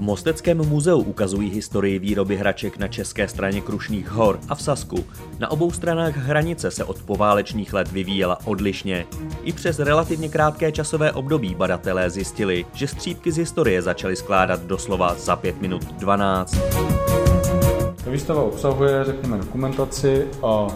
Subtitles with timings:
[0.00, 5.04] V Mosteckém muzeu ukazují historii výroby hraček na české straně Krušných hor a v Sasku.
[5.38, 9.06] Na obou stranách hranice se od poválečných let vyvíjela odlišně.
[9.42, 15.14] I přes relativně krátké časové období badatelé zjistili, že střípky z historie začaly skládat doslova
[15.14, 16.56] za 5 minut 12.
[18.06, 20.66] Výstava obsahuje, řekněme, dokumentaci a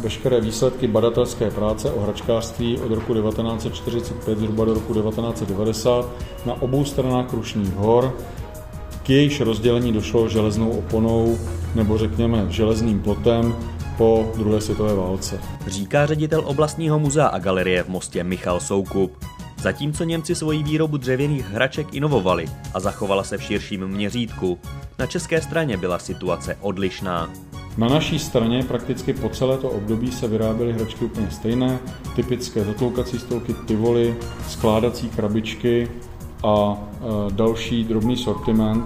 [0.00, 6.08] veškeré výsledky badatelské práce o hračkářství od roku 1945 zhruba do roku 1990
[6.46, 8.16] na obou stranách Krušných hor.
[9.02, 11.38] K jejíž rozdělení došlo železnou oponou
[11.74, 13.56] nebo řekněme železným plotem
[13.96, 15.40] po druhé světové válce.
[15.66, 19.24] Říká ředitel oblastního muzea a galerie v Mostě Michal Soukup.
[19.58, 24.58] Zatímco Němci svoji výrobu dřevěných hraček inovovali a zachovala se v širším měřítku,
[24.98, 27.30] na české straně byla situace odlišná.
[27.78, 31.78] Na naší straně prakticky po celé to období se vyráběly hračky úplně stejné,
[32.16, 34.16] typické zatloukací stolky, pivoly,
[34.48, 35.88] skládací krabičky
[36.44, 38.84] a e, další drobný sortiment.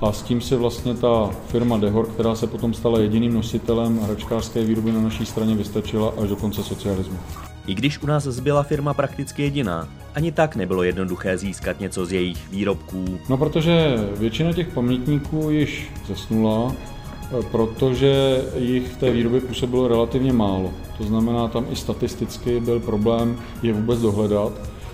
[0.00, 4.64] A s tím si vlastně ta firma Dehor, která se potom stala jediným nositelem hračkářské
[4.64, 7.18] výroby na naší straně, vystačila až do konce socialismu.
[7.66, 12.12] I když u nás zbyla firma prakticky jediná, ani tak nebylo jednoduché získat něco z
[12.12, 13.04] jejich výrobků.
[13.28, 16.72] No protože většina těch pamětníků již zesnula,
[17.50, 20.70] protože jich v té výrobě působilo relativně málo.
[20.98, 24.52] To znamená, tam i statisticky byl problém je vůbec dohledat.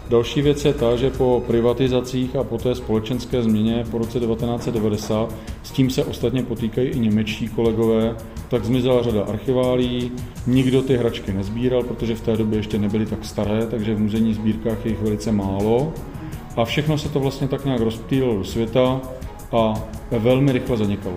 [0.08, 5.34] Další věc je ta, že po privatizacích a po té společenské změně po roce 1990,
[5.62, 8.16] s tím se ostatně potýkají i němečtí kolegové,
[8.48, 10.12] tak zmizela řada archiválí,
[10.46, 14.34] nikdo ty hračky nezbíral, protože v té době ještě nebyly tak staré, takže v muzejních
[14.34, 15.92] sbírkách je jich velice málo.
[16.56, 19.00] A všechno se to vlastně tak nějak rozptýlilo do světa
[19.52, 19.74] a
[20.10, 21.16] velmi rychle zanikalo.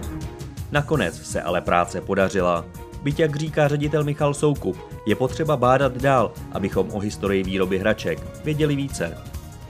[0.71, 2.65] Nakonec se ale práce podařila.
[3.03, 8.43] Byť jak říká ředitel Michal Soukup, je potřeba bádat dál, abychom o historii výroby hraček
[8.43, 9.17] věděli více.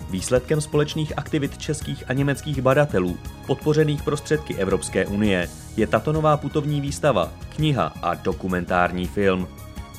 [0.09, 6.81] Výsledkem společných aktivit českých a německých badatelů, podpořených prostředky Evropské unie, je tato nová putovní
[6.81, 9.47] výstava, kniha a dokumentární film.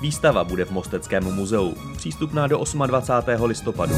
[0.00, 3.44] Výstava bude v Mosteckém muzeu, přístupná do 28.
[3.44, 3.94] listopadu.